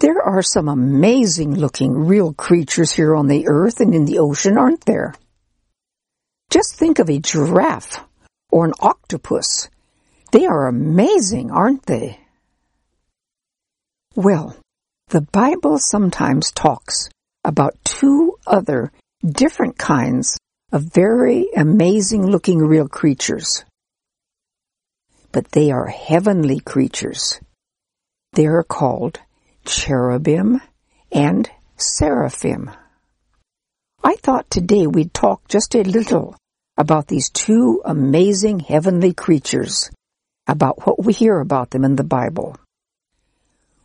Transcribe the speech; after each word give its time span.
There 0.00 0.22
are 0.22 0.40
some 0.40 0.68
amazing 0.68 1.56
looking 1.56 1.92
real 1.92 2.32
creatures 2.32 2.90
here 2.90 3.14
on 3.14 3.26
the 3.28 3.46
earth 3.48 3.80
and 3.80 3.94
in 3.94 4.06
the 4.06 4.18
ocean, 4.18 4.56
aren't 4.56 4.86
there? 4.86 5.14
Just 6.48 6.74
think 6.74 6.98
of 6.98 7.10
a 7.10 7.18
giraffe 7.18 8.02
or 8.50 8.64
an 8.64 8.72
octopus. 8.80 9.68
They 10.32 10.46
are 10.46 10.68
amazing, 10.68 11.50
aren't 11.50 11.84
they? 11.84 12.18
Well, 14.16 14.56
the 15.08 15.20
Bible 15.20 15.78
sometimes 15.78 16.50
talks 16.50 17.10
about 17.44 17.76
two 17.84 18.38
other 18.46 18.92
different 19.22 19.76
kinds 19.76 20.38
of 20.72 20.94
very 20.94 21.48
amazing 21.54 22.26
looking 22.26 22.60
real 22.60 22.88
creatures. 22.88 23.66
But 25.30 25.52
they 25.52 25.70
are 25.70 25.88
heavenly 25.88 26.60
creatures. 26.60 27.38
They 28.32 28.46
are 28.46 28.62
called 28.62 29.20
cherubim 29.64 30.60
and 31.12 31.50
seraphim. 31.76 32.70
I 34.02 34.16
thought 34.16 34.50
today 34.50 34.86
we'd 34.86 35.12
talk 35.12 35.48
just 35.48 35.74
a 35.74 35.82
little 35.82 36.36
about 36.76 37.08
these 37.08 37.28
two 37.28 37.82
amazing 37.84 38.60
heavenly 38.60 39.12
creatures, 39.12 39.90
about 40.46 40.86
what 40.86 41.04
we 41.04 41.12
hear 41.12 41.38
about 41.38 41.70
them 41.70 41.84
in 41.84 41.96
the 41.96 42.04
Bible. 42.04 42.56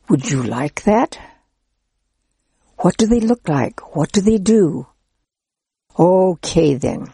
Would 0.09 0.29
you 0.29 0.43
like 0.43 0.83
that? 0.83 1.19
What 2.77 2.95
do 2.97 3.07
they 3.07 3.19
look 3.19 3.49
like? 3.49 3.95
What 3.95 4.11
do 4.11 4.21
they 4.21 4.37
do? 4.37 4.87
Okay 5.97 6.75
then. 6.75 7.11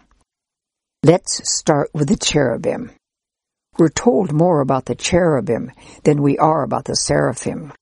Let's 1.03 1.50
start 1.50 1.89
with 1.94 2.09
the 2.09 2.17
cherubim. 2.17 2.91
We're 3.78 3.89
told 3.89 4.34
more 4.34 4.62
about 4.62 4.86
the 4.86 4.95
cherubim 4.95 5.72
than 6.03 6.22
we 6.22 6.38
are 6.38 6.64
about 6.64 6.86
the 6.86 6.95
seraphim. 6.95 7.73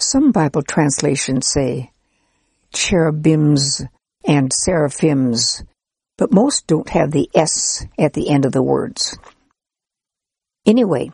Some 0.00 0.30
Bible 0.30 0.62
translations 0.62 1.48
say 1.48 1.90
cherubims 2.72 3.82
and 4.24 4.52
seraphims, 4.52 5.64
but 6.16 6.32
most 6.32 6.68
don't 6.68 6.88
have 6.90 7.10
the 7.10 7.28
S 7.34 7.84
at 7.98 8.12
the 8.12 8.30
end 8.30 8.44
of 8.44 8.52
the 8.52 8.62
words. 8.62 9.18
Anyway, 10.64 11.10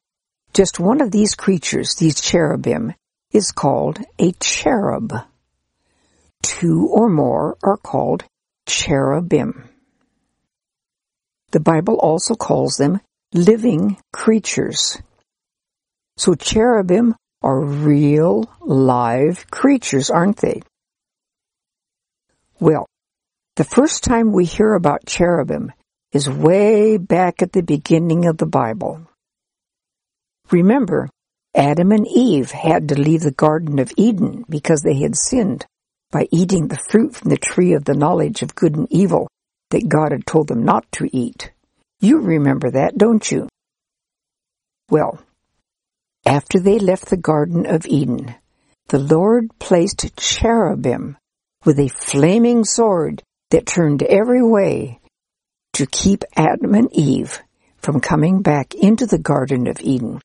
just 0.53 0.79
one 0.79 1.01
of 1.01 1.11
these 1.11 1.35
creatures, 1.35 1.95
these 1.95 2.21
cherubim, 2.21 2.93
is 3.33 3.53
called 3.53 4.01
a 4.19 4.33
cherub. 4.33 5.15
Two 6.43 6.89
or 6.93 7.09
more 7.09 7.57
are 7.63 7.79
called 7.79 8.25
cherubim. 8.67 9.69
The 11.53 11.61
Bible 11.61 11.95
also 11.97 12.35
calls 12.35 12.77
them 12.77 13.01
living 13.33 13.97
creatures. 14.13 15.01
So 16.17 16.35
cherubim 16.35 17.15
are 17.45 17.61
real, 17.61 18.51
live 18.63 19.51
creatures, 19.51 20.11
aren't 20.11 20.39
they? 20.39 20.63
Well, 22.59 22.87
the 23.57 23.65
first 23.65 24.03
time 24.03 24.33
we 24.33 24.47
hear 24.47 24.73
about 24.73 25.07
cherubim 25.07 25.71
is 26.13 26.29
way 26.29 26.97
back 26.97 27.43
at 27.43 27.53
the 27.53 27.63
beginning 27.63 28.25
of 28.25 28.39
the 28.39 28.47
Bible. 28.47 29.07
Remember, 30.51 31.11
Adam 31.55 31.93
and 31.93 32.09
Eve 32.09 32.51
had 32.51 32.89
to 32.89 33.01
leave 33.01 33.21
the 33.21 33.31
Garden 33.31 33.79
of 33.79 33.93
Eden 33.99 34.45
because 34.49 34.81
they 34.81 35.01
had 35.01 35.15
sinned 35.15 35.67
by 36.11 36.27
eating 36.33 36.69
the 36.69 36.81
fruit 36.89 37.15
from 37.15 37.29
the 37.29 37.37
tree 37.37 37.75
of 37.75 37.85
the 37.85 37.95
knowledge 37.95 38.41
of 38.41 38.55
good 38.55 38.75
and 38.75 38.89
evil 38.91 39.29
that 39.71 39.89
God 39.89 40.13
had 40.13 40.27
told 40.27 40.49
them 40.49 40.65
not 40.65 40.91
to 40.93 41.15
eat. 41.15 41.53
You 42.01 42.21
remember 42.21 42.71
that, 42.71 42.97
don't 42.97 43.31
you? 43.31 43.49
Well, 44.89 45.21
after 46.27 46.59
they 46.59 46.79
left 46.79 47.07
the 47.07 47.17
Garden 47.17 47.67
of 47.67 47.87
Eden, 47.87 48.35
the 48.89 48.99
Lord 48.99 49.51
placed 49.59 50.17
cherubim 50.17 51.17
with 51.65 51.79
a 51.79 51.89
flaming 51.89 52.65
sword 52.65 53.23
that 53.51 53.67
turned 53.67 54.03
every 54.03 54.43
way 54.43 55.01
to 55.75 55.87
keep 55.87 56.25
Adam 56.37 56.75
and 56.75 56.93
Eve 56.93 57.43
from 57.79 58.01
coming 58.01 58.43
back 58.43 58.75
into 58.75 59.07
the 59.07 59.19
Garden 59.19 59.67
of 59.67 59.81
Eden 59.81 60.21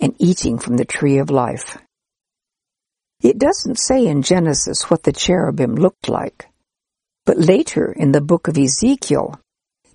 and 0.00 0.14
eating 0.18 0.58
from 0.58 0.76
the 0.76 0.84
tree 0.84 1.18
of 1.18 1.30
life. 1.30 1.78
It 3.22 3.38
doesn't 3.38 3.78
say 3.78 4.06
in 4.06 4.22
Genesis 4.22 4.90
what 4.90 5.02
the 5.02 5.12
cherubim 5.12 5.74
looked 5.74 6.08
like, 6.08 6.48
but 7.26 7.38
later 7.38 7.92
in 7.92 8.12
the 8.12 8.20
book 8.20 8.48
of 8.48 8.56
Ezekiel, 8.56 9.40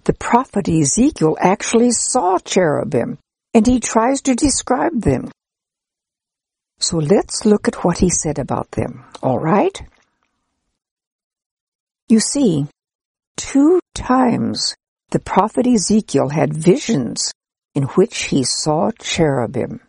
the 0.03 0.13
prophet 0.13 0.67
Ezekiel 0.67 1.37
actually 1.39 1.91
saw 1.91 2.37
cherubim 2.39 3.17
and 3.53 3.65
he 3.65 3.79
tries 3.79 4.21
to 4.23 4.35
describe 4.35 5.01
them. 5.01 5.29
So 6.83 6.97
let's 6.97 7.45
look 7.45 7.69
at 7.69 7.85
what 7.85 7.99
he 7.99 8.09
said 8.09 8.37
about 8.37 8.71
them, 8.71 9.05
alright? 9.23 9.83
You 12.09 12.19
see, 12.19 12.67
two 13.37 13.79
times 13.95 14.75
the 15.11 15.19
prophet 15.19 15.65
Ezekiel 15.65 16.27
had 16.27 16.53
visions 16.53 17.31
in 17.73 17.83
which 17.95 18.25
he 18.25 18.43
saw 18.43 18.91
cherubim. 18.99 19.79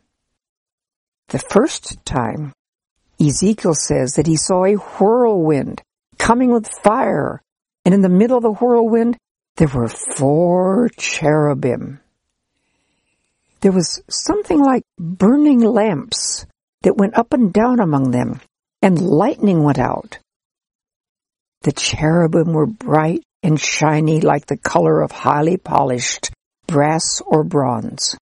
The 1.31 1.41
first 1.41 1.99
time, 2.05 2.53
Ezekiel 3.21 3.75
says 3.75 4.13
that 4.13 4.29
he 4.29 4.37
saw 4.37 4.65
a 4.65 4.75
whirlwind 4.75 5.83
coming 6.17 6.53
with 6.53 6.69
fire, 6.85 7.43
and 7.85 7.93
in 7.93 8.03
the 8.03 8.09
middle 8.09 8.37
of 8.37 8.45
the 8.45 8.53
whirlwind, 8.53 9.17
there 9.57 9.67
were 9.67 9.89
four 9.89 10.91
cherubim. 10.97 11.99
There 13.63 13.73
was 13.73 14.01
something 14.09 14.63
like 14.63 14.85
burning 14.97 15.59
lamps 15.59 16.47
that 16.85 16.97
went 16.97 17.19
up 17.19 17.33
and 17.33 17.53
down 17.53 17.81
among 17.81 18.11
them, 18.11 18.41
and 18.81 19.01
lightning 19.01 19.63
went 19.63 19.79
out. 19.79 20.19
The 21.63 21.73
cherubim 21.73 22.53
were 22.53 22.67
bright 22.67 23.23
and 23.43 23.59
shiny 23.59 24.21
like 24.21 24.47
the 24.47 24.59
color 24.59 25.01
of 25.01 25.11
highly 25.11 25.57
polished 25.57 26.31
brass 26.67 27.23
or 27.27 27.43
bronze. 27.43 28.17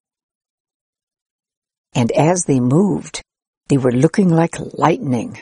And 1.92 2.10
as 2.12 2.44
they 2.44 2.60
moved, 2.60 3.20
they 3.68 3.78
were 3.78 3.92
looking 3.92 4.28
like 4.28 4.54
lightning. 4.78 5.40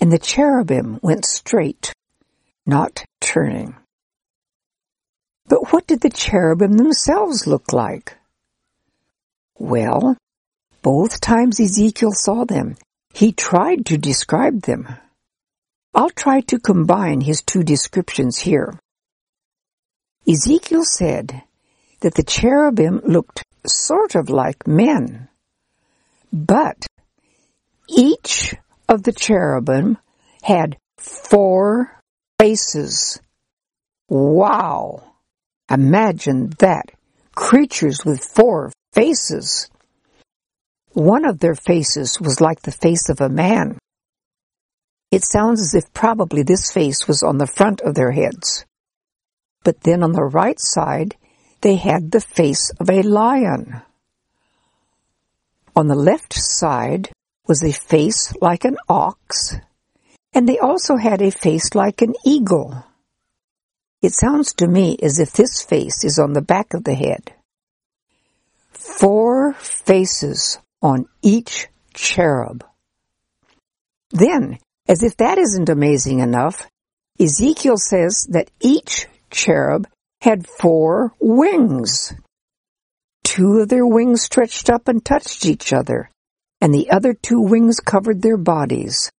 And 0.00 0.12
the 0.12 0.18
cherubim 0.18 1.00
went 1.02 1.24
straight, 1.24 1.92
not 2.66 3.04
turning. 3.20 3.74
But 5.46 5.72
what 5.72 5.86
did 5.88 6.00
the 6.00 6.10
cherubim 6.10 6.76
themselves 6.76 7.46
look 7.46 7.72
like? 7.72 8.16
Well, 9.58 10.16
both 10.82 11.20
times 11.20 11.60
Ezekiel 11.60 12.12
saw 12.12 12.44
them, 12.44 12.76
he 13.14 13.32
tried 13.32 13.86
to 13.86 13.98
describe 13.98 14.62
them. 14.62 14.88
I'll 15.94 16.10
try 16.10 16.40
to 16.42 16.58
combine 16.58 17.20
his 17.20 17.42
two 17.42 17.62
descriptions 17.62 18.38
here. 18.38 18.78
Ezekiel 20.28 20.84
said 20.84 21.42
that 22.00 22.14
the 22.14 22.22
cherubim 22.22 23.00
looked 23.04 23.42
sort 23.66 24.14
of 24.14 24.28
like 24.30 24.66
men. 24.66 25.28
But 26.32 26.86
each 27.88 28.54
of 28.88 29.02
the 29.02 29.12
cherubim 29.12 29.98
had 30.42 30.78
four 30.98 32.00
faces. 32.38 33.20
Wow! 34.08 35.04
Imagine 35.70 36.50
that. 36.58 36.90
Creatures 37.34 38.04
with 38.04 38.24
four 38.24 38.72
faces. 38.92 39.70
One 40.94 41.24
of 41.24 41.40
their 41.40 41.54
faces 41.54 42.20
was 42.20 42.40
like 42.40 42.62
the 42.62 42.70
face 42.70 43.08
of 43.08 43.20
a 43.20 43.30
man. 43.30 43.78
It 45.10 45.24
sounds 45.24 45.60
as 45.60 45.74
if 45.74 45.92
probably 45.94 46.42
this 46.42 46.70
face 46.70 47.08
was 47.08 47.22
on 47.22 47.38
the 47.38 47.46
front 47.46 47.80
of 47.80 47.94
their 47.94 48.12
heads. 48.12 48.66
But 49.64 49.80
then 49.82 50.02
on 50.02 50.12
the 50.12 50.24
right 50.24 50.60
side, 50.60 51.16
they 51.62 51.76
had 51.76 52.10
the 52.10 52.20
face 52.20 52.70
of 52.78 52.90
a 52.90 53.02
lion. 53.02 53.80
On 55.74 55.88
the 55.88 55.94
left 55.94 56.34
side 56.34 57.10
was 57.46 57.62
a 57.62 57.72
face 57.72 58.34
like 58.42 58.64
an 58.64 58.76
ox, 58.88 59.56
and 60.34 60.46
they 60.46 60.58
also 60.58 60.96
had 60.96 61.22
a 61.22 61.30
face 61.30 61.74
like 61.74 62.02
an 62.02 62.14
eagle. 62.24 62.84
It 64.02 64.12
sounds 64.14 64.52
to 64.54 64.66
me 64.66 64.98
as 65.02 65.18
if 65.18 65.32
this 65.32 65.62
face 65.62 66.04
is 66.04 66.18
on 66.18 66.34
the 66.34 66.42
back 66.42 66.74
of 66.74 66.84
the 66.84 66.94
head. 66.94 67.32
Four 68.72 69.54
faces 69.54 70.58
on 70.82 71.06
each 71.22 71.68
cherub. 71.94 72.64
Then, 74.10 74.58
as 74.88 75.02
if 75.02 75.16
that 75.18 75.38
isn't 75.38 75.68
amazing 75.68 76.18
enough, 76.18 76.66
Ezekiel 77.18 77.76
says 77.76 78.26
that 78.30 78.50
each 78.60 79.06
cherub 79.30 79.86
had 80.20 80.46
four 80.46 81.12
wings. 81.20 82.12
Two 83.22 83.60
of 83.60 83.68
their 83.68 83.86
wings 83.86 84.22
stretched 84.22 84.68
up 84.68 84.88
and 84.88 85.04
touched 85.04 85.46
each 85.46 85.72
other, 85.72 86.10
and 86.60 86.74
the 86.74 86.90
other 86.90 87.14
two 87.14 87.40
wings 87.40 87.80
covered 87.80 88.20
their 88.20 88.36
bodies. 88.36 89.10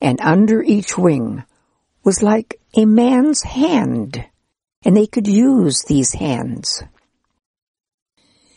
And 0.00 0.20
under 0.20 0.62
each 0.62 0.96
wing 0.96 1.44
was 2.04 2.22
like 2.22 2.60
a 2.76 2.84
man's 2.84 3.42
hand, 3.42 4.24
and 4.84 4.96
they 4.96 5.06
could 5.06 5.26
use 5.26 5.82
these 5.82 6.12
hands. 6.12 6.82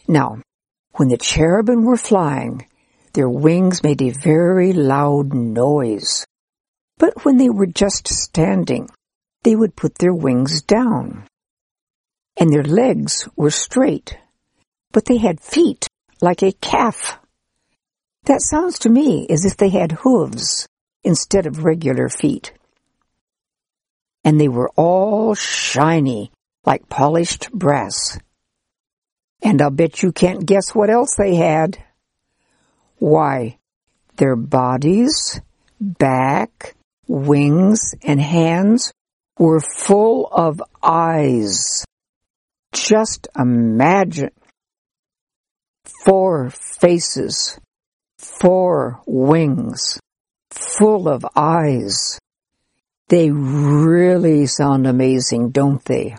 Now, 0.08 0.42
when 1.00 1.08
the 1.08 1.18
cherubim 1.18 1.86
were 1.86 1.96
flying, 1.96 2.68
their 3.14 3.30
wings 3.30 3.84
made 3.84 4.02
a 4.02 4.10
very 4.10 4.74
loud 4.74 5.34
noise. 5.34 6.26
But 6.98 7.24
when 7.24 7.38
they 7.38 7.50
were 7.50 7.68
just 7.68 8.10
standing, 8.10 8.90
they 9.44 9.56
would 9.56 9.78
put 9.78 9.98
their 9.98 10.14
wings 10.14 10.62
down. 10.62 11.26
And 12.38 12.52
their 12.52 12.66
legs 12.66 13.30
were 13.38 13.50
straight, 13.50 14.18
but 14.92 15.06
they 15.06 15.16
had 15.16 15.40
feet 15.40 15.88
like 16.20 16.44
a 16.44 16.52
calf. 16.52 17.18
That 18.26 18.42
sounds 18.42 18.78
to 18.80 18.90
me 18.90 19.26
as 19.30 19.46
if 19.46 19.56
they 19.56 19.70
had 19.70 19.94
hooves 19.94 20.68
instead 21.06 21.46
of 21.46 21.64
regular 21.64 22.10
feet. 22.10 22.52
And 24.26 24.38
they 24.38 24.50
were 24.50 24.70
all 24.76 25.34
shiny 25.34 26.34
like 26.66 26.90
polished 26.90 27.50
brass. 27.54 28.20
And 29.42 29.62
I'll 29.62 29.70
bet 29.70 30.04
you 30.04 30.12
can't 30.12 30.46
guess 30.46 30.76
what 30.76 30.90
else 30.90 31.16
they 31.18 31.36
had. 31.36 31.78
Why, 32.98 33.58
their 34.18 34.36
bodies, 34.36 35.40
back, 35.80 36.76
wings, 37.08 37.96
and 38.04 38.20
hands 38.20 38.92
were 39.38 39.62
full 39.62 40.28
of 40.28 40.62
eyes. 40.84 41.86
Just 42.74 43.28
imagine. 43.38 44.32
Four 46.06 46.50
faces, 46.50 47.58
four 48.18 49.02
wings, 49.06 50.00
full 50.52 51.08
of 51.08 51.26
eyes. 51.36 52.20
They 53.08 53.32
really 53.32 54.46
sound 54.46 54.86
amazing, 54.86 55.50
don't 55.50 55.84
they? 55.86 56.16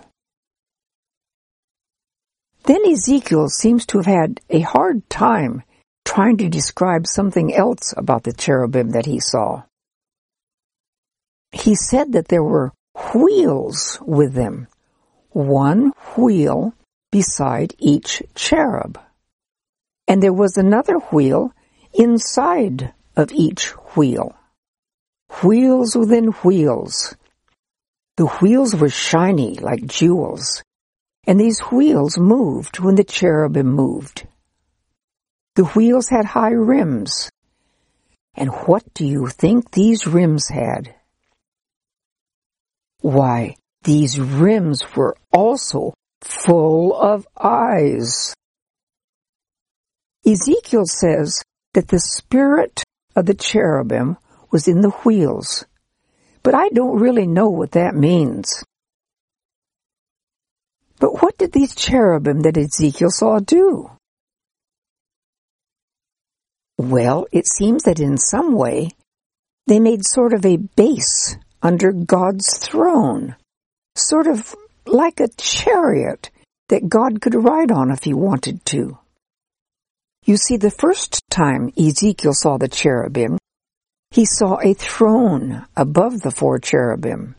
Then 2.65 2.85
Ezekiel 2.87 3.49
seems 3.49 3.87
to 3.87 3.99
have 3.99 4.07
had 4.07 4.41
a 4.51 4.61
hard 4.61 5.09
time 5.09 5.63
trying 6.05 6.37
to 6.39 6.49
describe 6.49 7.07
something 7.07 7.55
else 7.55 7.95
about 7.97 8.25
the 8.25 8.33
cherubim 8.33 8.91
that 8.91 9.07
he 9.07 9.21
saw. 9.21 9.63
He 11.53 11.75
said 11.75 12.13
that 12.13 12.29
there 12.29 12.43
were 12.43 12.73
wheels 13.15 13.99
with 14.03 14.35
them, 14.35 14.69
one 15.31 15.93
wheel 16.17 16.75
beside 17.11 17.75
each 17.79 18.23
cherub. 18.35 18.99
And 20.07 20.23
there 20.23 20.33
was 20.33 20.57
another 20.57 20.99
wheel 21.13 21.53
inside 21.95 22.93
of 23.17 23.33
each 23.33 23.69
wheel. 23.97 24.35
Wheels 25.43 25.97
within 25.97 26.29
wheels. 26.43 27.17
The 28.17 28.27
wheels 28.27 28.75
were 28.75 28.89
shiny 28.89 29.55
like 29.55 29.87
jewels, 29.87 30.63
and 31.31 31.39
these 31.39 31.61
wheels 31.71 32.19
moved 32.19 32.81
when 32.81 32.97
the 32.97 33.05
cherubim 33.05 33.69
moved. 33.69 34.27
The 35.55 35.63
wheels 35.63 36.09
had 36.09 36.25
high 36.25 36.51
rims. 36.51 37.31
And 38.35 38.51
what 38.67 38.83
do 38.95 39.07
you 39.07 39.29
think 39.29 39.71
these 39.71 40.09
rims 40.09 40.49
had? 40.49 40.93
Why, 42.99 43.55
these 43.85 44.19
rims 44.19 44.83
were 44.97 45.17
also 45.33 45.95
full 46.21 47.01
of 47.01 47.29
eyes. 47.41 48.35
Ezekiel 50.27 50.87
says 50.87 51.41
that 51.75 51.87
the 51.87 52.01
spirit 52.01 52.83
of 53.15 53.27
the 53.27 53.35
cherubim 53.35 54.17
was 54.51 54.67
in 54.67 54.81
the 54.81 54.97
wheels, 55.05 55.65
but 56.43 56.57
I 56.57 56.71
don't 56.71 56.99
really 56.99 57.29
know 57.29 57.51
what 57.51 57.71
that 57.71 57.95
means. 57.95 58.65
But 61.01 61.23
what 61.23 61.37
did 61.39 61.53
these 61.53 61.75
cherubim 61.75 62.43
that 62.43 62.59
Ezekiel 62.59 63.11
saw 63.11 63.41
do? 63.41 63.91
Well, 66.79 67.27
it 67.33 67.49
seems 67.49 67.83
that 67.85 68.01
in 68.01 68.17
some 68.17 68.53
way 68.53 68.91
they 69.67 69.81
made 69.81 70.05
sort 70.05 70.33
of 70.33 70.45
a 70.45 70.57
base 70.59 71.37
under 71.63 71.93
God's 71.93 72.59
throne, 72.59 73.35
sort 73.97 74.27
of 74.27 74.55
like 74.87 75.21
a 75.21 75.29
chariot 75.37 76.31
that 76.69 76.89
God 76.89 77.21
could 77.21 77.35
ride 77.35 77.71
on 77.71 77.91
if 77.91 78.05
he 78.05 78.15
wanted 78.15 78.65
to. 78.67 78.99
You 80.25 80.37
see, 80.37 80.59
the 80.59 80.71
first 80.71 81.23
time 81.31 81.73
Ezekiel 81.79 82.35
saw 82.35 82.59
the 82.59 82.69
cherubim, 82.69 83.39
he 84.11 84.27
saw 84.27 84.59
a 84.61 84.75
throne 84.75 85.65
above 85.77 86.21
the 86.21 86.31
four 86.31 86.59
cherubim, 86.59 87.37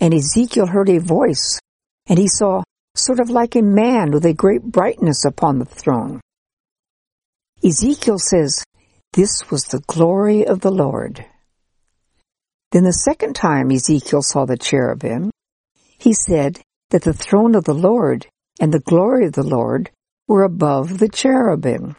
and 0.00 0.14
Ezekiel 0.14 0.66
heard 0.66 0.88
a 0.88 0.98
voice, 0.98 1.60
and 2.06 2.18
he 2.18 2.28
saw 2.28 2.62
sort 2.94 3.20
of 3.20 3.30
like 3.30 3.56
a 3.56 3.62
man 3.62 4.10
with 4.10 4.24
a 4.24 4.34
great 4.34 4.62
brightness 4.62 5.24
upon 5.24 5.58
the 5.58 5.64
throne. 5.64 6.20
Ezekiel 7.64 8.18
says, 8.18 8.62
this 9.12 9.50
was 9.50 9.64
the 9.64 9.82
glory 9.86 10.46
of 10.46 10.60
the 10.60 10.72
Lord. 10.72 11.24
Then 12.72 12.84
the 12.84 12.92
second 12.92 13.34
time 13.34 13.70
Ezekiel 13.70 14.22
saw 14.22 14.44
the 14.44 14.56
cherubim, 14.56 15.30
he 15.98 16.12
said 16.12 16.60
that 16.90 17.02
the 17.02 17.12
throne 17.12 17.54
of 17.54 17.64
the 17.64 17.74
Lord 17.74 18.26
and 18.60 18.72
the 18.72 18.80
glory 18.80 19.26
of 19.26 19.32
the 19.32 19.44
Lord 19.44 19.90
were 20.26 20.42
above 20.42 20.98
the 20.98 21.08
cherubim, 21.08 21.96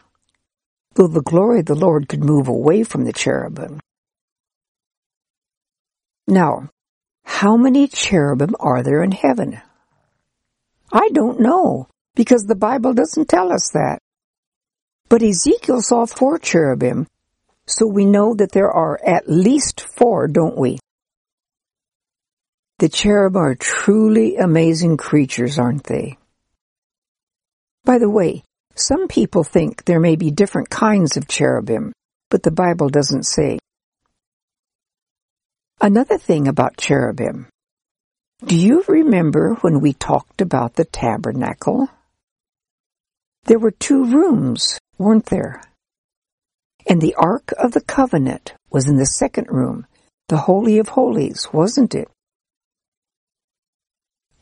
though 0.95 1.07
the 1.07 1.21
glory 1.21 1.59
of 1.59 1.65
the 1.65 1.75
Lord 1.75 2.09
could 2.09 2.23
move 2.23 2.47
away 2.47 2.83
from 2.83 3.05
the 3.05 3.13
cherubim. 3.13 3.79
Now, 6.27 6.69
how 7.23 7.55
many 7.55 7.87
cherubim 7.87 8.55
are 8.59 8.83
there 8.83 9.03
in 9.03 9.11
heaven? 9.11 9.61
I 10.91 11.09
don't 11.13 11.39
know, 11.39 11.87
because 12.15 12.43
the 12.43 12.55
Bible 12.55 12.93
doesn't 12.93 13.27
tell 13.27 13.51
us 13.51 13.71
that. 13.71 13.99
But 15.09 15.23
Ezekiel 15.23 15.81
saw 15.81 16.05
four 16.05 16.39
cherubim, 16.39 17.07
so 17.67 17.87
we 17.87 18.05
know 18.05 18.33
that 18.35 18.51
there 18.51 18.71
are 18.71 18.99
at 19.05 19.29
least 19.29 19.81
four, 19.81 20.27
don't 20.27 20.57
we? 20.57 20.79
The 22.79 22.89
cherub 22.89 23.37
are 23.37 23.55
truly 23.55 24.35
amazing 24.35 24.97
creatures, 24.97 25.57
aren't 25.57 25.85
they? 25.85 26.17
By 27.85 27.99
the 27.99 28.09
way, 28.09 28.43
some 28.75 29.07
people 29.07 29.43
think 29.43 29.85
there 29.85 29.99
may 29.99 30.15
be 30.15 30.31
different 30.31 30.69
kinds 30.69 31.15
of 31.15 31.27
cherubim, 31.27 31.93
but 32.29 32.43
the 32.43 32.51
Bible 32.51 32.89
doesn't 32.89 33.23
say. 33.23 33.59
Another 35.79 36.17
thing 36.17 36.47
about 36.47 36.77
cherubim. 36.77 37.47
Do 38.43 38.57
you 38.57 38.83
remember 38.89 39.53
when 39.61 39.79
we 39.79 39.93
talked 39.93 40.41
about 40.41 40.75
the 40.75 40.83
tabernacle? 40.83 41.89
There 43.45 43.59
were 43.59 43.71
two 43.71 44.03
rooms 44.03 44.77
weren't 44.97 45.27
there? 45.27 45.61
And 46.85 47.01
the 47.01 47.15
Ark 47.15 47.53
of 47.57 47.71
the 47.71 47.81
Covenant 47.81 48.53
was 48.69 48.89
in 48.89 48.97
the 48.97 49.05
second 49.05 49.47
room, 49.49 49.87
the 50.27 50.37
Holy 50.37 50.79
of 50.79 50.89
Holies, 50.89 51.47
wasn't 51.53 51.95
it? 51.95 52.09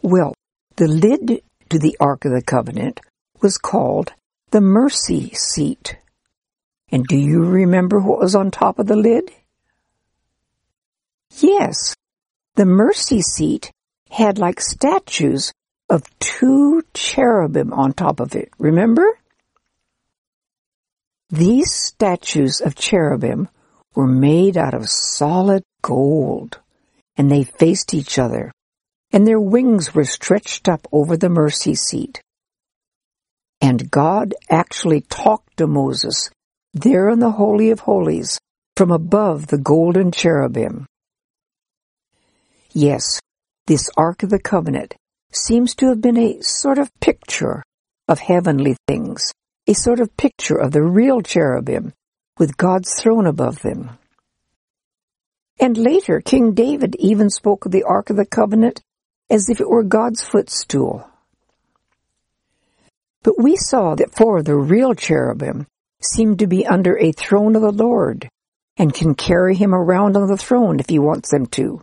Well, 0.01 0.33
the 0.75 0.87
lid 0.87 1.43
to 1.69 1.77
the 1.77 1.95
Ark 1.99 2.25
of 2.25 2.31
the 2.31 2.41
Covenant 2.41 2.99
was 3.41 3.59
called 3.59 4.13
the 4.49 4.61
mercy 4.61 5.29
seat. 5.35 5.97
And 6.91 7.05
do 7.05 7.15
you 7.15 7.43
remember 7.43 7.99
what 7.99 8.19
was 8.19 8.33
on 8.33 8.49
top 8.49 8.79
of 8.79 8.87
the 8.87 8.95
lid? 8.95 9.31
Yes, 11.39 11.95
the 12.55 12.65
mercy 12.65 13.21
seat 13.21 13.71
had 14.13 14.37
like 14.37 14.61
statues 14.61 15.51
of 15.89 16.03
two 16.19 16.83
cherubim 16.93 17.73
on 17.73 17.93
top 17.93 18.19
of 18.19 18.35
it, 18.35 18.49
remember? 18.59 19.17
These 21.31 21.73
statues 21.73 22.61
of 22.61 22.75
cherubim 22.75 23.49
were 23.95 24.07
made 24.07 24.55
out 24.55 24.75
of 24.75 24.87
solid 24.87 25.63
gold, 25.81 26.59
and 27.17 27.31
they 27.31 27.43
faced 27.43 27.95
each 27.95 28.19
other, 28.19 28.51
and 29.11 29.25
their 29.25 29.39
wings 29.39 29.95
were 29.95 30.05
stretched 30.05 30.69
up 30.69 30.87
over 30.91 31.17
the 31.17 31.29
mercy 31.29 31.73
seat. 31.73 32.21
And 33.61 33.89
God 33.89 34.35
actually 34.47 35.01
talked 35.01 35.57
to 35.57 35.65
Moses 35.65 36.29
there 36.73 37.09
in 37.09 37.17
the 37.17 37.31
Holy 37.31 37.71
of 37.71 37.79
Holies 37.79 38.39
from 38.77 38.91
above 38.91 39.47
the 39.47 39.57
golden 39.57 40.11
cherubim. 40.11 40.85
Yes, 42.73 43.19
this 43.67 43.89
Ark 43.97 44.23
of 44.23 44.29
the 44.29 44.39
Covenant 44.39 44.95
seems 45.31 45.75
to 45.75 45.87
have 45.87 46.01
been 46.01 46.17
a 46.17 46.41
sort 46.41 46.77
of 46.77 46.91
picture 46.99 47.63
of 48.07 48.19
heavenly 48.19 48.75
things 48.87 49.31
a 49.67 49.73
sort 49.73 49.99
of 49.99 50.15
picture 50.17 50.57
of 50.57 50.71
the 50.71 50.81
real 50.83 51.21
cherubim 51.21 51.93
with 52.37 52.57
God's 52.57 52.93
throne 52.99 53.25
above 53.25 53.61
them. 53.61 53.91
And 55.59 55.77
later, 55.77 56.19
King 56.19 56.53
David 56.53 56.95
even 56.99 57.29
spoke 57.29 57.65
of 57.65 57.71
the 57.71 57.83
Ark 57.83 58.09
of 58.09 58.17
the 58.17 58.25
Covenant 58.25 58.81
as 59.29 59.49
if 59.49 59.61
it 59.61 59.69
were 59.69 59.83
God's 59.83 60.21
footstool. 60.21 61.07
But 63.21 63.41
we 63.41 63.55
saw 63.55 63.95
that 63.95 64.13
four 64.13 64.39
of 64.39 64.45
the 64.45 64.55
real 64.55 64.93
cherubim 64.93 65.65
seem 66.01 66.35
to 66.37 66.47
be 66.47 66.67
under 66.67 66.97
a 66.97 67.13
throne 67.13 67.55
of 67.55 67.61
the 67.61 67.71
Lord 67.71 68.27
and 68.75 68.93
can 68.93 69.15
carry 69.15 69.55
him 69.55 69.73
around 69.73 70.17
on 70.17 70.27
the 70.27 70.35
throne 70.35 70.79
if 70.79 70.89
he 70.89 70.99
wants 70.99 71.31
them 71.31 71.45
to. 71.47 71.81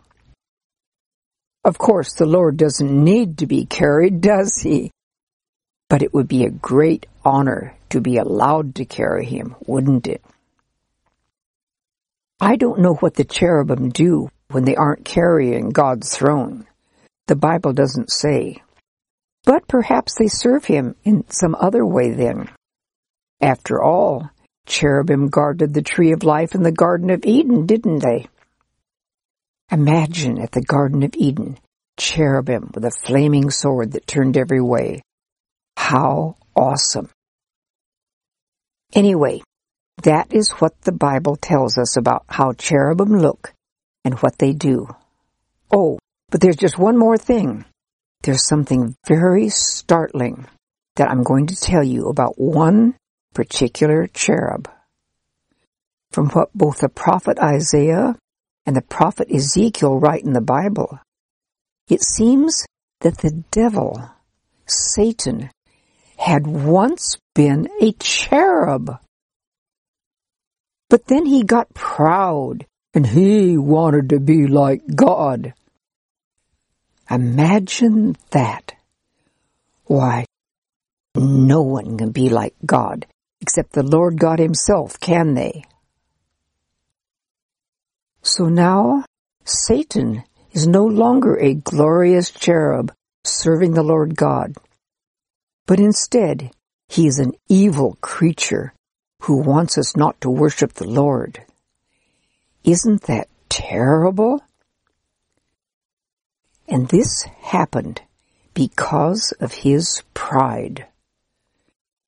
Of 1.63 1.77
course, 1.77 2.13
the 2.13 2.25
Lord 2.25 2.57
doesn't 2.57 3.03
need 3.03 3.37
to 3.39 3.45
be 3.45 3.65
carried, 3.65 4.21
does 4.21 4.57
he? 4.57 4.91
But 5.89 6.01
it 6.01 6.13
would 6.13 6.27
be 6.27 6.45
a 6.45 6.49
great 6.49 7.05
honor 7.23 7.75
to 7.89 8.01
be 8.01 8.17
allowed 8.17 8.75
to 8.75 8.85
carry 8.85 9.25
him, 9.25 9.55
wouldn't 9.67 10.07
it? 10.07 10.23
I 12.39 12.55
don't 12.55 12.79
know 12.79 12.95
what 12.95 13.13
the 13.13 13.23
cherubim 13.23 13.89
do 13.89 14.31
when 14.49 14.65
they 14.65 14.75
aren't 14.75 15.05
carrying 15.05 15.69
God's 15.69 16.15
throne. 16.15 16.65
The 17.27 17.35
Bible 17.35 17.73
doesn't 17.73 18.11
say. 18.11 18.63
But 19.43 19.67
perhaps 19.67 20.15
they 20.17 20.27
serve 20.27 20.65
him 20.65 20.95
in 21.03 21.29
some 21.29 21.55
other 21.55 21.85
way 21.85 22.11
then. 22.11 22.49
After 23.39 23.81
all, 23.81 24.29
cherubim 24.65 25.29
guarded 25.29 25.73
the 25.73 25.81
tree 25.83 26.11
of 26.11 26.23
life 26.23 26.55
in 26.55 26.63
the 26.63 26.71
Garden 26.71 27.11
of 27.11 27.25
Eden, 27.25 27.67
didn't 27.67 27.99
they? 27.99 28.27
Imagine 29.71 30.37
at 30.39 30.51
the 30.51 30.61
Garden 30.61 31.01
of 31.03 31.15
Eden, 31.15 31.57
cherubim 31.97 32.71
with 32.73 32.83
a 32.83 32.91
flaming 32.91 33.49
sword 33.49 33.93
that 33.93 34.05
turned 34.05 34.35
every 34.35 34.61
way. 34.61 35.01
How 35.77 36.35
awesome. 36.55 37.09
Anyway, 38.93 39.41
that 40.03 40.33
is 40.33 40.51
what 40.59 40.81
the 40.81 40.91
Bible 40.91 41.37
tells 41.37 41.77
us 41.77 41.95
about 41.95 42.25
how 42.27 42.51
cherubim 42.51 43.17
look 43.17 43.53
and 44.03 44.15
what 44.15 44.37
they 44.39 44.51
do. 44.51 44.87
Oh, 45.71 45.99
but 46.29 46.41
there's 46.41 46.57
just 46.57 46.77
one 46.77 46.97
more 46.97 47.17
thing. 47.17 47.63
There's 48.23 48.45
something 48.45 48.93
very 49.07 49.47
startling 49.47 50.47
that 50.97 51.09
I'm 51.09 51.23
going 51.23 51.47
to 51.47 51.55
tell 51.55 51.83
you 51.83 52.07
about 52.07 52.37
one 52.37 52.95
particular 53.33 54.07
cherub. 54.07 54.69
From 56.11 56.29
what 56.31 56.49
both 56.53 56.79
the 56.79 56.89
prophet 56.89 57.39
Isaiah 57.39 58.17
and 58.65 58.75
the 58.75 58.81
prophet 58.81 59.31
Ezekiel 59.31 59.99
write 59.99 60.23
in 60.23 60.33
the 60.33 60.41
Bible, 60.41 60.99
it 61.89 62.03
seems 62.03 62.65
that 63.01 63.17
the 63.19 63.43
devil, 63.51 64.09
Satan, 64.65 65.49
had 66.17 66.45
once 66.45 67.17
been 67.33 67.67
a 67.81 67.91
cherub. 67.93 68.99
But 70.89 71.07
then 71.07 71.25
he 71.25 71.43
got 71.43 71.73
proud 71.73 72.65
and 72.93 73.07
he 73.07 73.57
wanted 73.57 74.09
to 74.09 74.19
be 74.19 74.47
like 74.47 74.83
God. 74.95 75.53
Imagine 77.09 78.15
that. 78.29 78.73
Why, 79.85 80.25
no 81.15 81.61
one 81.61 81.97
can 81.97 82.11
be 82.11 82.29
like 82.29 82.53
God 82.65 83.05
except 83.41 83.73
the 83.73 83.83
Lord 83.83 84.19
God 84.19 84.39
Himself, 84.39 84.99
can 84.99 85.33
they? 85.33 85.63
So 88.33 88.45
now, 88.45 89.03
Satan 89.43 90.23
is 90.53 90.65
no 90.65 90.85
longer 90.85 91.35
a 91.35 91.53
glorious 91.53 92.31
cherub 92.31 92.93
serving 93.25 93.73
the 93.73 93.83
Lord 93.83 94.15
God, 94.15 94.53
but 95.65 95.81
instead 95.81 96.49
he 96.87 97.07
is 97.07 97.19
an 97.19 97.33
evil 97.49 97.97
creature 97.99 98.73
who 99.23 99.35
wants 99.35 99.77
us 99.77 99.97
not 99.97 100.21
to 100.21 100.29
worship 100.29 100.75
the 100.75 100.87
Lord. 100.87 101.43
Isn't 102.63 103.01
that 103.01 103.27
terrible? 103.49 104.41
And 106.69 106.87
this 106.87 107.23
happened 107.41 108.01
because 108.53 109.33
of 109.41 109.51
his 109.51 110.03
pride. 110.13 110.85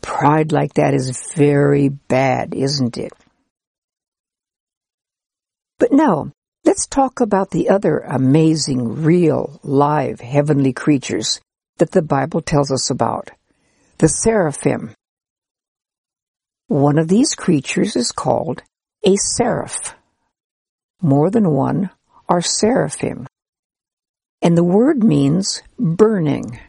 Pride 0.02 0.54
like 0.54 0.76
that 0.76 0.94
is 0.94 1.34
very 1.36 1.90
bad, 1.90 2.54
isn't 2.54 2.98
it? 2.98 3.12
But 5.84 5.92
now, 5.92 6.32
let's 6.64 6.88
talk 6.88 7.20
about 7.20 7.52
the 7.52 7.68
other 7.68 7.98
amazing, 8.00 9.04
real, 9.04 9.60
live, 9.64 10.22
heavenly 10.22 10.72
creatures 10.72 11.42
that 11.78 11.92
the 11.92 12.02
Bible 12.02 12.40
tells 12.40 12.72
us 12.72 12.90
about. 12.90 13.32
The 13.98 14.08
seraphim. 14.08 14.92
One 16.70 16.98
of 16.98 17.10
these 17.10 17.36
creatures 17.36 17.98
is 17.98 18.14
called 18.14 18.64
a 19.06 19.18
seraph. 19.18 19.94
More 21.02 21.30
than 21.30 21.52
one 21.52 21.90
are 22.30 22.42
seraphim. 22.42 23.28
And 24.42 24.58
the 24.58 24.64
word 24.64 25.04
means 25.04 25.64
burning. 25.78 26.62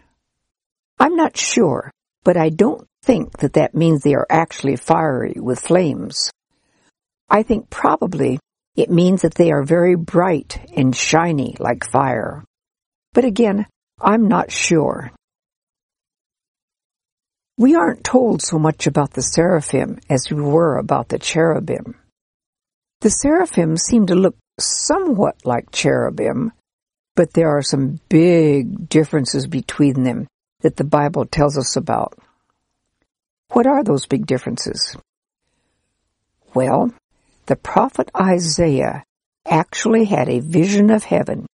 I'm 0.99 1.15
not 1.15 1.37
sure, 1.37 1.93
but 2.25 2.37
I 2.37 2.49
don't 2.49 2.85
think 3.05 3.39
that 3.39 3.53
that 3.53 3.77
means 3.77 4.03
they 4.03 4.15
are 4.15 4.27
actually 4.29 4.75
fiery 4.75 5.37
with 5.37 5.61
flames. 5.61 6.33
I 7.31 7.45
think 7.45 7.71
probably 7.71 8.41
it 8.77 8.91
means 8.91 9.23
that 9.23 9.35
they 9.35 9.53
are 9.53 9.63
very 9.63 9.95
bright 9.95 10.61
and 10.77 10.95
shiny 10.95 11.57
like 11.59 11.85
fire. 11.85 12.45
But 13.13 13.25
again, 13.25 13.67
I'm 14.01 14.29
not 14.29 14.51
sure. 14.51 15.13
We 17.57 17.77
aren't 17.77 18.03
told 18.03 18.43
so 18.43 18.59
much 18.59 18.89
about 18.89 19.13
the 19.13 19.23
seraphim 19.23 20.01
as 20.11 20.29
we 20.29 20.41
were 20.41 20.77
about 20.77 21.09
the 21.09 21.21
cherubim. 21.21 21.95
The 23.01 23.11
seraphim 23.11 23.77
seem 23.77 24.07
to 24.07 24.17
look 24.17 24.37
somewhat 24.59 25.37
like 25.45 25.71
cherubim, 25.71 26.53
but 27.15 27.33
there 27.33 27.57
are 27.57 27.63
some 27.63 28.01
big 28.09 28.89
differences 28.89 29.47
between 29.47 30.03
them 30.03 30.27
that 30.63 30.77
the 30.77 30.85
Bible 30.85 31.27
tells 31.27 31.57
us 31.57 31.77
about. 31.77 32.19
What 33.53 33.69
are 33.69 33.85
those 33.85 34.07
big 34.07 34.27
differences? 34.27 34.97
Well, 36.55 36.93
the 37.47 37.57
prophet 37.57 38.11
Isaiah 38.19 39.05
actually 39.47 40.05
had 40.05 40.29
a 40.29 40.41
vision 40.41 40.91
of 40.91 41.05
heaven 41.05 41.47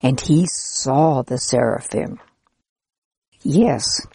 and 0.00 0.20
he 0.20 0.46
saw 0.46 1.22
the 1.22 1.38
seraphim. 1.38 2.20
Yes. 3.42 4.06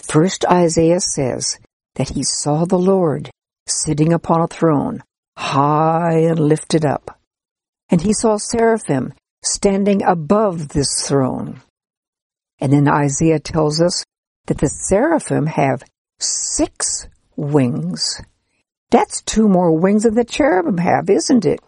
First 0.00 0.44
Isaiah 0.44 1.00
says 1.00 1.58
that 1.94 2.10
he 2.10 2.22
saw 2.22 2.64
the 2.64 2.78
Lord 2.78 3.30
sitting 3.66 4.12
upon 4.12 4.40
a 4.40 4.48
throne, 4.48 5.02
high 5.36 6.18
and 6.18 6.38
lifted 6.38 6.84
up. 6.84 7.18
And 7.90 8.00
he 8.00 8.12
saw 8.12 8.36
seraphim 8.36 9.14
standing 9.44 10.02
above 10.02 10.68
this 10.68 11.06
throne. 11.06 11.60
And 12.60 12.72
then 12.72 12.88
Isaiah 12.88 13.40
tells 13.40 13.80
us 13.80 14.04
that 14.46 14.58
the 14.58 14.68
seraphim 14.68 15.46
have 15.46 15.82
six 16.18 17.08
wings. 17.36 18.20
That's 18.92 19.22
two 19.22 19.48
more 19.48 19.72
wings 19.72 20.02
than 20.02 20.14
the 20.14 20.22
cherubim 20.22 20.76
have, 20.76 21.08
isn't 21.08 21.46
it? 21.46 21.60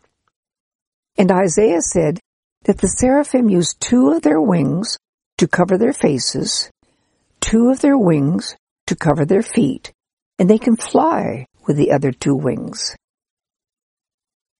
And 1.16 1.32
Isaiah 1.32 1.80
said 1.80 2.20
that 2.64 2.76
the 2.76 2.86
seraphim 2.86 3.48
used 3.48 3.80
two 3.80 4.10
of 4.10 4.20
their 4.20 4.40
wings 4.40 4.98
to 5.38 5.48
cover 5.48 5.78
their 5.78 5.94
faces, 5.94 6.70
two 7.40 7.70
of 7.70 7.80
their 7.80 7.96
wings 7.96 8.56
to 8.88 8.94
cover 8.94 9.24
their 9.24 9.42
feet, 9.42 9.90
and 10.38 10.50
they 10.50 10.58
can 10.58 10.76
fly 10.76 11.46
with 11.66 11.78
the 11.78 11.92
other 11.92 12.12
two 12.12 12.34
wings. 12.34 12.94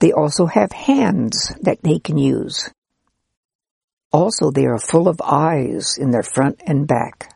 They 0.00 0.12
also 0.12 0.47
have 0.47 0.73
hands 0.73 1.54
that 1.61 1.83
they 1.83 1.99
can 1.99 2.16
use. 2.16 2.71
Also, 4.11 4.50
they 4.50 4.64
are 4.64 4.78
full 4.78 5.06
of 5.06 5.21
eyes 5.21 5.99
in 5.99 6.12
their 6.12 6.23
front 6.23 6.62
and 6.66 6.87
back. 6.87 7.35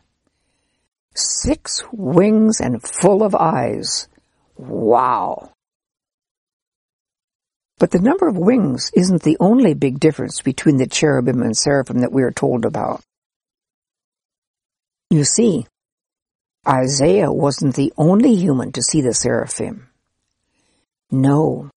Six 1.13 1.83
wings 1.91 2.59
and 2.59 2.81
full 2.81 3.21
of 3.21 3.35
eyes. 3.35 4.07
Wow. 4.59 5.51
But 7.79 7.91
the 7.91 8.01
number 8.01 8.27
of 8.27 8.37
wings 8.37 8.91
isn't 8.93 9.23
the 9.23 9.37
only 9.39 9.73
big 9.73 10.01
difference 10.01 10.41
between 10.41 10.75
the 10.75 10.85
cherubim 10.85 11.41
and 11.41 11.55
seraphim 11.55 11.99
that 11.99 12.11
we 12.11 12.23
are 12.23 12.31
told 12.31 12.65
about. 12.65 13.01
You 15.09 15.23
see, 15.23 15.65
Isaiah 16.67 17.31
wasn't 17.31 17.75
the 17.75 17.93
only 17.95 18.35
human 18.35 18.73
to 18.73 18.83
see 18.83 18.99
the 18.99 19.13
seraphim. 19.13 19.87
No, 21.09 21.69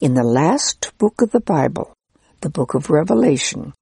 in 0.00 0.14
the 0.14 0.24
last 0.24 0.92
book 0.96 1.20
of 1.20 1.30
the 1.30 1.40
Bible, 1.40 1.92
the 2.40 2.48
book 2.48 2.72
of 2.72 2.88
Revelation, 2.88 3.74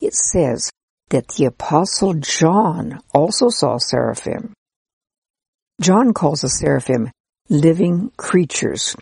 it 0.00 0.14
says 0.14 0.70
that 1.10 1.28
the 1.28 1.44
apostle 1.44 2.14
John 2.14 3.00
also 3.14 3.48
saw 3.48 3.78
seraphim. 3.78 4.54
John 5.80 6.12
calls 6.12 6.40
the 6.40 6.48
seraphim 6.48 7.12
living 7.48 8.10
creatures. 8.16 8.96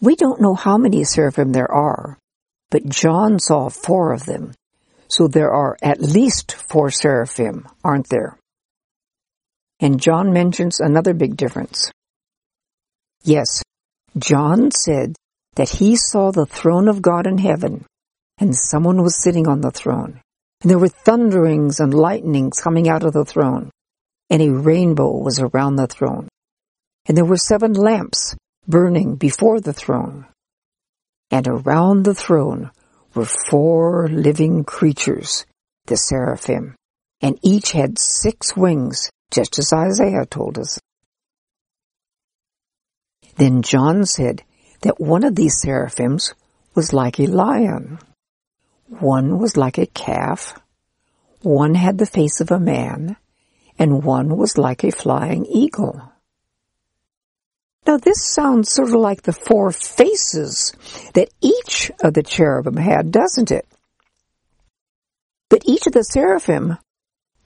We 0.00 0.16
don't 0.16 0.40
know 0.40 0.54
how 0.54 0.78
many 0.78 1.04
seraphim 1.04 1.52
there 1.52 1.70
are, 1.70 2.18
but 2.70 2.88
John 2.88 3.38
saw 3.38 3.68
four 3.68 4.12
of 4.12 4.24
them. 4.26 4.52
So 5.08 5.26
there 5.26 5.50
are 5.50 5.76
at 5.82 6.00
least 6.00 6.52
four 6.52 6.90
seraphim, 6.90 7.66
aren't 7.82 8.08
there? 8.08 8.38
And 9.80 10.00
John 10.00 10.32
mentions 10.32 10.80
another 10.80 11.14
big 11.14 11.36
difference. 11.36 11.90
Yes, 13.22 13.62
John 14.16 14.70
said 14.70 15.16
that 15.54 15.68
he 15.68 15.96
saw 15.96 16.30
the 16.30 16.46
throne 16.46 16.88
of 16.88 17.02
God 17.02 17.26
in 17.26 17.38
heaven, 17.38 17.84
and 18.38 18.54
someone 18.54 19.02
was 19.02 19.22
sitting 19.22 19.48
on 19.48 19.60
the 19.60 19.70
throne. 19.70 20.20
And 20.62 20.70
there 20.70 20.78
were 20.78 20.88
thunderings 20.88 21.80
and 21.80 21.94
lightnings 21.94 22.60
coming 22.60 22.88
out 22.88 23.04
of 23.04 23.12
the 23.12 23.24
throne, 23.24 23.70
and 24.30 24.42
a 24.42 24.50
rainbow 24.50 25.16
was 25.16 25.38
around 25.38 25.76
the 25.76 25.86
throne. 25.86 26.28
And 27.08 27.16
there 27.16 27.24
were 27.24 27.38
seven 27.38 27.72
lamps 27.72 28.36
burning 28.66 29.16
before 29.16 29.60
the 29.60 29.72
throne. 29.72 30.26
And 31.30 31.48
around 31.48 32.04
the 32.04 32.14
throne 32.14 32.70
were 33.14 33.24
four 33.24 34.08
living 34.08 34.64
creatures, 34.64 35.46
the 35.86 35.96
seraphim, 35.96 36.76
and 37.22 37.38
each 37.42 37.72
had 37.72 37.98
six 37.98 38.54
wings, 38.54 39.10
just 39.30 39.58
as 39.58 39.72
Isaiah 39.72 40.26
told 40.26 40.58
us. 40.58 40.78
Then 43.36 43.62
John 43.62 44.04
said 44.04 44.42
that 44.82 45.00
one 45.00 45.24
of 45.24 45.34
these 45.34 45.60
seraphims 45.60 46.34
was 46.74 46.92
like 46.92 47.18
a 47.18 47.26
lion, 47.26 47.98
one 48.88 49.38
was 49.38 49.56
like 49.56 49.78
a 49.78 49.86
calf, 49.86 50.58
one 51.42 51.74
had 51.74 51.98
the 51.98 52.06
face 52.06 52.40
of 52.40 52.50
a 52.50 52.60
man, 52.60 53.16
and 53.78 54.02
one 54.02 54.36
was 54.36 54.58
like 54.58 54.84
a 54.84 54.90
flying 54.90 55.46
eagle. 55.46 56.12
Now 57.88 57.96
this 57.96 58.22
sounds 58.22 58.70
sort 58.70 58.90
of 58.90 58.96
like 58.96 59.22
the 59.22 59.32
four 59.32 59.72
faces 59.72 60.74
that 61.14 61.30
each 61.40 61.90
of 62.04 62.12
the 62.12 62.22
cherubim 62.22 62.76
had, 62.76 63.10
doesn't 63.10 63.50
it? 63.50 63.66
But 65.48 65.62
each 65.64 65.86
of 65.86 65.94
the 65.94 66.04
seraphim 66.04 66.76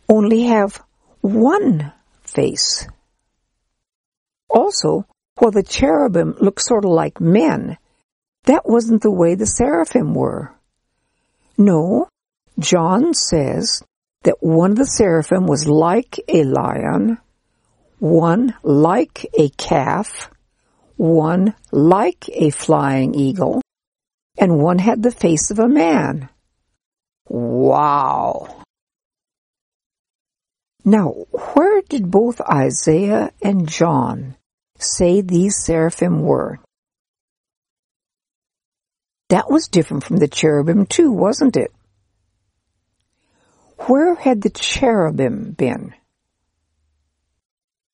only 0.09 0.43
have 0.47 0.83
one 1.21 1.93
face. 2.25 2.89
Also, 4.51 5.07
while 5.39 5.53
the 5.53 5.63
cherubim 5.63 6.35
look 6.41 6.59
sort 6.59 6.85
of 6.85 6.91
like 6.91 7.21
men, 7.21 7.79
that 8.47 8.69
wasn't 8.69 9.03
the 9.03 9.13
way 9.13 9.37
the 9.37 9.47
seraphim 9.47 10.13
were. 10.13 10.53
No, 11.57 12.09
John 12.59 13.15
says 13.15 13.85
that 14.25 14.39
one 14.43 14.73
of 14.73 14.79
the 14.79 14.87
seraphim 14.87 15.47
was 15.47 15.69
like 15.69 16.19
a 16.27 16.43
lion, 16.43 17.19
one 18.01 18.55
like 18.65 19.25
a 19.39 19.49
calf, 19.51 20.32
one 21.03 21.53
like 21.73 22.29
a 22.29 22.51
flying 22.51 23.13
eagle, 23.17 23.61
and 24.39 24.63
one 24.63 24.79
had 24.79 25.03
the 25.03 25.11
face 25.11 25.51
of 25.51 25.59
a 25.59 25.69
man. 25.69 26.29
Wow! 27.29 28.63
Now, 30.85 31.09
where 31.55 31.83
did 31.83 32.09
both 32.09 32.41
Isaiah 32.41 33.33
and 33.43 33.69
John 33.69 34.37
say 34.79 35.21
these 35.21 35.57
seraphim 35.57 36.23
were? 36.23 36.61
That 39.29 39.51
was 39.51 39.67
different 39.67 40.05
from 40.05 40.19
the 40.19 40.29
cherubim 40.29 40.87
too, 40.87 41.11
wasn't 41.11 41.57
it? 41.57 41.73
Where 43.89 44.15
had 44.15 44.43
the 44.43 44.51
cherubim 44.51 45.51
been? 45.51 45.95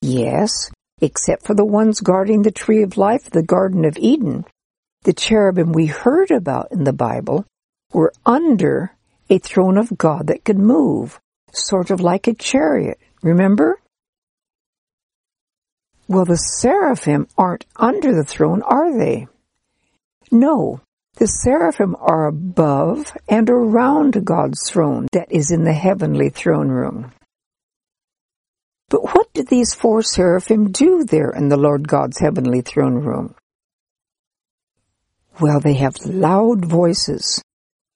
Yes, 0.01 0.69
except 1.01 1.45
for 1.45 1.53
the 1.53 1.65
ones 1.65 2.01
guarding 2.01 2.41
the 2.41 2.51
tree 2.51 2.83
of 2.83 2.97
life, 2.97 3.29
the 3.29 3.43
Garden 3.43 3.85
of 3.85 3.97
Eden. 3.97 4.45
The 5.03 5.13
cherubim 5.13 5.71
we 5.71 5.85
heard 5.85 6.31
about 6.31 6.71
in 6.71 6.83
the 6.83 6.93
Bible 6.93 7.45
were 7.93 8.13
under 8.25 8.91
a 9.29 9.37
throne 9.37 9.77
of 9.77 9.97
God 9.97 10.27
that 10.27 10.43
could 10.43 10.57
move, 10.57 11.19
sort 11.51 11.91
of 11.91 12.01
like 12.01 12.27
a 12.27 12.33
chariot, 12.33 12.99
remember? 13.21 13.79
Well, 16.07 16.25
the 16.25 16.37
seraphim 16.37 17.27
aren't 17.37 17.65
under 17.75 18.13
the 18.15 18.23
throne, 18.23 18.61
are 18.63 18.97
they? 18.97 19.27
No, 20.31 20.81
the 21.15 21.27
seraphim 21.27 21.95
are 21.99 22.27
above 22.27 23.13
and 23.27 23.49
around 23.49 24.25
God's 24.25 24.69
throne 24.69 25.07
that 25.11 25.31
is 25.31 25.51
in 25.51 25.63
the 25.63 25.73
heavenly 25.73 26.29
throne 26.29 26.69
room. 26.69 27.11
But 28.89 29.03
what 29.13 29.31
did 29.33 29.47
these 29.47 29.73
four 29.73 30.01
seraphim 30.01 30.71
do 30.71 31.03
there 31.03 31.29
in 31.29 31.49
the 31.49 31.57
Lord 31.57 31.87
God's 31.87 32.19
heavenly 32.19 32.61
throne 32.61 32.95
room? 32.95 33.35
Well, 35.39 35.59
they 35.59 35.75
have 35.75 35.95
loud 36.05 36.65
voices, 36.65 37.41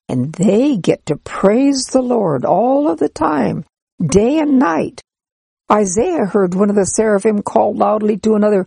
and 0.07 0.31
they 0.33 0.77
get 0.77 1.05
to 1.07 1.17
praise 1.17 1.87
the 1.87 2.01
Lord 2.01 2.45
all 2.45 2.87
of 2.87 2.99
the 2.99 3.09
time, 3.09 3.65
day 4.01 4.39
and 4.39 4.59
night. 4.59 5.01
Isaiah 5.71 6.25
heard 6.25 6.53
one 6.53 6.69
of 6.69 6.75
the 6.75 6.85
seraphim 6.85 7.41
call 7.41 7.73
loudly 7.73 8.17
to 8.19 8.35
another, 8.35 8.65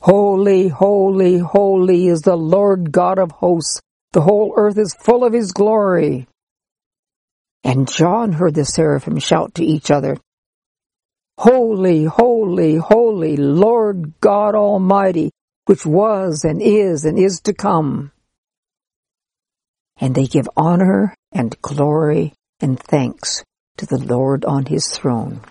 Holy, 0.00 0.68
holy, 0.68 1.38
holy 1.38 2.06
is 2.06 2.22
the 2.22 2.36
Lord 2.36 2.92
God 2.92 3.18
of 3.18 3.32
hosts. 3.32 3.80
The 4.12 4.20
whole 4.20 4.54
earth 4.56 4.78
is 4.78 4.94
full 4.94 5.24
of 5.24 5.32
his 5.32 5.52
glory. 5.52 6.26
And 7.64 7.90
John 7.90 8.32
heard 8.32 8.54
the 8.54 8.64
seraphim 8.64 9.18
shout 9.18 9.56
to 9.56 9.64
each 9.64 9.90
other, 9.90 10.16
Holy, 11.38 12.02
holy, 12.02 12.74
holy, 12.74 13.36
Lord 13.36 14.14
God 14.20 14.56
Almighty, 14.56 15.30
which 15.66 15.86
was 15.86 16.42
and 16.42 16.60
is 16.60 17.04
and 17.04 17.16
is 17.16 17.40
to 17.42 17.54
come. 17.54 18.10
And 20.00 20.16
they 20.16 20.26
give 20.26 20.48
honor 20.56 21.14
and 21.30 21.56
glory 21.62 22.32
and 22.58 22.76
thanks 22.76 23.44
to 23.76 23.86
the 23.86 23.98
Lord 23.98 24.44
on 24.44 24.66
his 24.66 24.88
throne. 24.88 25.42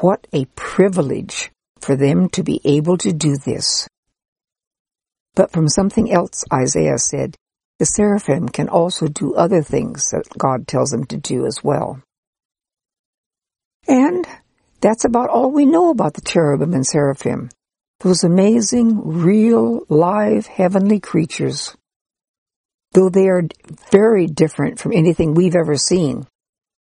What 0.00 0.26
a 0.34 0.44
privilege 0.54 1.50
for 1.80 1.96
them 1.96 2.28
to 2.30 2.42
be 2.42 2.60
able 2.64 2.98
to 2.98 3.10
do 3.10 3.38
this. 3.38 3.88
But 5.34 5.50
from 5.50 5.66
something 5.66 6.12
else 6.12 6.44
Isaiah 6.52 6.98
said, 6.98 7.36
the 7.78 7.86
seraphim 7.86 8.50
can 8.50 8.68
also 8.68 9.08
do 9.08 9.34
other 9.34 9.62
things 9.62 10.10
that 10.10 10.28
God 10.36 10.68
tells 10.68 10.90
them 10.90 11.06
to 11.06 11.16
do 11.16 11.46
as 11.46 11.64
well. 11.64 12.02
And 13.86 14.26
that's 14.80 15.04
about 15.04 15.30
all 15.30 15.50
we 15.50 15.66
know 15.66 15.90
about 15.90 16.14
the 16.14 16.20
cherubim 16.20 16.74
and 16.74 16.86
seraphim. 16.86 17.50
Those 18.00 18.24
amazing, 18.24 19.00
real, 19.04 19.86
live, 19.88 20.46
heavenly 20.46 21.00
creatures. 21.00 21.76
Though 22.92 23.08
they 23.08 23.28
are 23.28 23.44
very 23.90 24.26
different 24.26 24.78
from 24.78 24.92
anything 24.92 25.34
we've 25.34 25.56
ever 25.56 25.76
seen, 25.76 26.26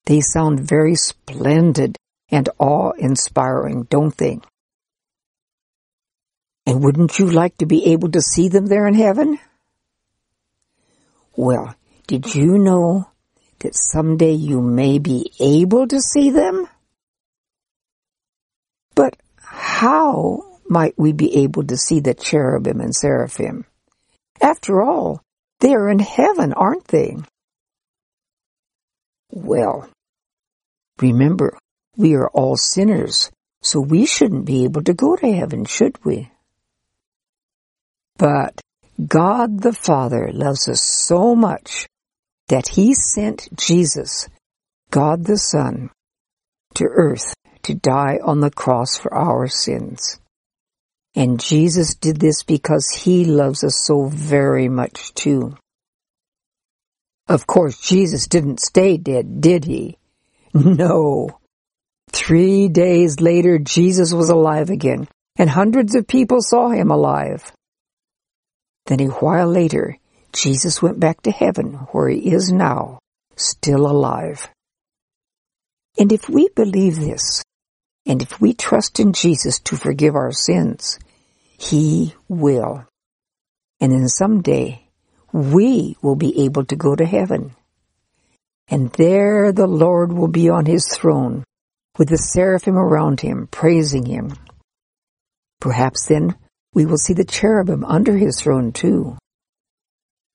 they 0.06 0.20
sound 0.20 0.60
very 0.60 0.94
splendid 0.94 1.96
and 2.30 2.48
awe-inspiring, 2.58 3.84
don't 3.84 4.16
they? 4.16 4.40
And 6.66 6.82
wouldn't 6.82 7.18
you 7.18 7.30
like 7.30 7.56
to 7.58 7.66
be 7.66 7.92
able 7.92 8.10
to 8.12 8.20
see 8.20 8.48
them 8.48 8.66
there 8.66 8.86
in 8.86 8.94
heaven? 8.94 9.38
Well, 11.36 11.74
did 12.06 12.34
you 12.34 12.58
know 12.58 13.08
that 13.60 13.74
someday 13.74 14.32
you 14.32 14.60
may 14.60 14.98
be 14.98 15.32
able 15.38 15.86
to 15.88 16.00
see 16.00 16.30
them? 16.30 16.66
But 18.94 19.16
how 19.80 20.44
might 20.68 20.92
we 20.98 21.10
be 21.10 21.38
able 21.38 21.64
to 21.64 21.74
see 21.74 22.00
the 22.00 22.12
cherubim 22.12 22.82
and 22.82 22.94
seraphim? 22.94 23.64
After 24.38 24.82
all, 24.82 25.22
they 25.60 25.72
are 25.72 25.88
in 25.88 26.00
heaven, 26.00 26.52
aren't 26.52 26.86
they? 26.88 27.16
Well, 29.30 29.88
remember, 31.00 31.56
we 31.96 32.14
are 32.14 32.28
all 32.28 32.58
sinners, 32.58 33.30
so 33.62 33.80
we 33.80 34.04
shouldn't 34.04 34.44
be 34.44 34.64
able 34.64 34.82
to 34.82 34.92
go 34.92 35.16
to 35.16 35.32
heaven, 35.32 35.64
should 35.64 35.96
we? 36.04 36.30
But 38.18 38.60
God 39.02 39.62
the 39.62 39.72
Father 39.72 40.30
loves 40.30 40.68
us 40.68 40.82
so 40.82 41.34
much 41.34 41.86
that 42.48 42.68
He 42.68 42.92
sent 42.92 43.48
Jesus, 43.56 44.28
God 44.90 45.24
the 45.24 45.38
Son, 45.38 45.88
to 46.74 46.84
earth 46.84 47.34
to 47.62 47.74
die 47.74 48.18
on 48.22 48.40
the 48.40 48.50
cross 48.50 48.96
for 48.96 49.12
our 49.14 49.48
sins. 49.48 50.18
And 51.14 51.40
Jesus 51.40 51.94
did 51.94 52.18
this 52.18 52.42
because 52.42 52.88
he 52.88 53.24
loves 53.24 53.64
us 53.64 53.76
so 53.76 54.06
very 54.06 54.68
much 54.68 55.12
too. 55.14 55.56
Of 57.28 57.46
course, 57.46 57.80
Jesus 57.80 58.26
didn't 58.26 58.60
stay 58.60 58.96
dead, 58.96 59.40
did 59.40 59.64
he? 59.64 59.96
No. 60.54 61.38
Three 62.10 62.68
days 62.68 63.20
later, 63.20 63.58
Jesus 63.58 64.12
was 64.12 64.30
alive 64.30 64.68
again, 64.68 65.06
and 65.36 65.48
hundreds 65.48 65.94
of 65.94 66.08
people 66.08 66.42
saw 66.42 66.70
him 66.70 66.90
alive. 66.90 67.52
Then 68.86 69.00
a 69.00 69.06
while 69.06 69.46
later, 69.46 69.96
Jesus 70.32 70.82
went 70.82 70.98
back 70.98 71.22
to 71.22 71.30
heaven, 71.30 71.74
where 71.92 72.08
he 72.08 72.32
is 72.32 72.50
now, 72.50 72.98
still 73.36 73.86
alive. 73.86 74.48
And 75.98 76.10
if 76.12 76.28
we 76.28 76.48
believe 76.54 76.96
this, 76.96 77.44
and 78.06 78.22
if 78.22 78.40
we 78.40 78.54
trust 78.54 78.98
in 79.00 79.12
Jesus 79.12 79.58
to 79.60 79.76
forgive 79.76 80.14
our 80.14 80.32
sins, 80.32 80.98
He 81.58 82.14
will. 82.28 82.86
And 83.80 83.92
then 83.92 84.08
someday, 84.08 84.88
we 85.32 85.96
will 86.02 86.16
be 86.16 86.44
able 86.44 86.64
to 86.66 86.76
go 86.76 86.94
to 86.94 87.04
heaven. 87.04 87.54
And 88.68 88.90
there 88.92 89.52
the 89.52 89.66
Lord 89.66 90.12
will 90.12 90.28
be 90.28 90.48
on 90.48 90.66
His 90.66 90.88
throne, 90.88 91.44
with 91.98 92.08
the 92.08 92.18
seraphim 92.18 92.76
around 92.76 93.20
Him, 93.20 93.48
praising 93.50 94.06
Him. 94.06 94.34
Perhaps 95.60 96.06
then 96.06 96.36
we 96.72 96.86
will 96.86 96.98
see 96.98 97.12
the 97.12 97.24
cherubim 97.24 97.84
under 97.84 98.16
His 98.16 98.40
throne 98.40 98.72
too. 98.72 99.18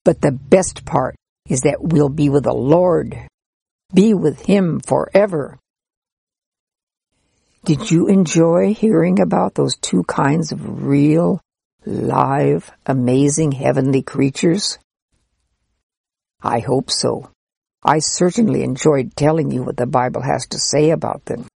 But 0.04 0.22
the 0.22 0.32
best 0.32 0.86
part 0.86 1.16
is 1.50 1.62
that 1.62 1.82
we'll 1.82 2.10
be 2.10 2.30
with 2.30 2.44
the 2.44 2.54
Lord, 2.54 3.18
be 3.94 4.14
with 4.14 4.46
Him 4.46 4.80
forever. 4.80 5.58
Did 7.66 7.90
you 7.90 8.06
enjoy 8.06 8.76
hearing 8.76 9.20
about 9.20 9.56
those 9.56 9.76
two 9.76 10.04
kinds 10.04 10.52
of 10.52 10.84
real, 10.84 11.42
live, 11.84 12.70
amazing 12.86 13.54
heavenly 13.54 14.04
creatures? 14.04 14.78
I 16.44 16.60
hope 16.60 16.92
so. 16.92 17.32
I 17.84 17.98
certainly 17.98 18.62
enjoyed 18.62 19.16
telling 19.16 19.50
you 19.50 19.64
what 19.64 19.78
the 19.78 19.88
Bible 19.88 20.22
has 20.22 20.46
to 20.50 20.60
say 20.60 20.92
about 20.92 21.26
them. 21.26 21.48